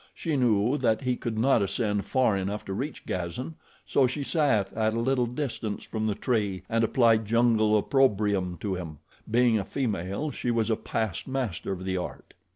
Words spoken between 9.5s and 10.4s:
a female,